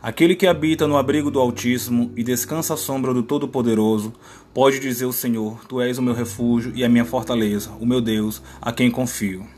Aquele 0.00 0.36
que 0.36 0.46
habita 0.46 0.86
no 0.86 0.96
abrigo 0.96 1.28
do 1.28 1.40
Altíssimo 1.40 2.12
e 2.16 2.22
descansa 2.22 2.74
à 2.74 2.76
sombra 2.76 3.12
do 3.12 3.22
Todo-Poderoso, 3.22 4.12
pode 4.54 4.78
dizer 4.78 5.06
o 5.06 5.12
Senhor: 5.12 5.64
Tu 5.66 5.80
és 5.80 5.98
o 5.98 6.02
meu 6.02 6.14
refúgio 6.14 6.72
e 6.74 6.84
a 6.84 6.88
minha 6.88 7.04
fortaleza, 7.04 7.72
o 7.80 7.86
meu 7.86 8.00
Deus, 8.00 8.40
a 8.60 8.70
quem 8.70 8.92
confio. 8.92 9.57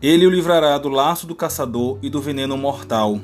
Ele 0.00 0.24
o 0.28 0.30
livrará 0.30 0.78
do 0.78 0.88
laço 0.88 1.26
do 1.26 1.34
caçador 1.34 1.98
e 2.00 2.08
do 2.08 2.20
veneno 2.20 2.56
mortal. 2.56 3.20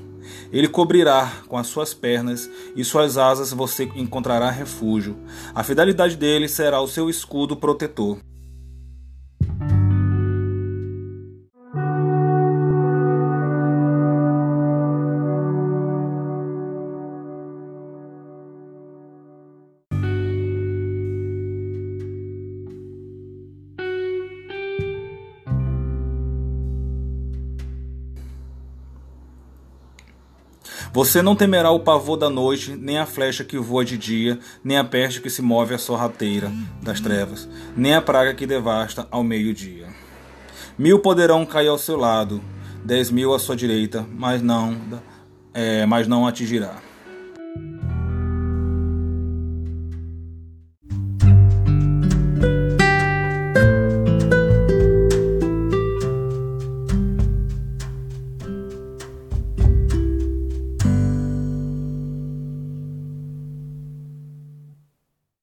Ele 0.52 0.66
cobrirá 0.66 1.30
com 1.46 1.56
as 1.56 1.68
suas 1.68 1.94
pernas 1.94 2.50
e 2.74 2.84
suas 2.84 3.16
asas 3.16 3.52
você 3.52 3.84
encontrará 3.94 4.50
refúgio. 4.50 5.16
A 5.54 5.62
fidelidade 5.62 6.16
dele 6.16 6.48
será 6.48 6.80
o 6.80 6.88
seu 6.88 7.08
escudo 7.08 7.56
protetor. 7.56 8.18
Você 30.94 31.20
não 31.20 31.34
temerá 31.34 31.72
o 31.72 31.80
pavor 31.80 32.16
da 32.16 32.30
noite, 32.30 32.70
nem 32.76 32.98
a 32.98 33.04
flecha 33.04 33.42
que 33.42 33.58
voa 33.58 33.84
de 33.84 33.98
dia, 33.98 34.38
nem 34.62 34.78
a 34.78 34.84
peste 34.84 35.20
que 35.20 35.28
se 35.28 35.42
move 35.42 35.74
à 35.74 35.78
sorrateira 35.78 36.52
das 36.80 37.00
trevas, 37.00 37.48
nem 37.76 37.96
a 37.96 38.00
praga 38.00 38.32
que 38.32 38.46
devasta 38.46 39.04
ao 39.10 39.24
meio-dia. 39.24 39.88
Mil 40.78 41.00
poderão 41.00 41.44
cair 41.44 41.66
ao 41.66 41.78
seu 41.78 41.96
lado, 41.96 42.40
dez 42.84 43.10
mil 43.10 43.34
à 43.34 43.40
sua 43.40 43.56
direita, 43.56 44.06
mas 44.16 44.40
não, 44.40 44.80
é, 45.52 45.84
mas 45.84 46.06
não 46.06 46.28
atingirá. 46.28 46.76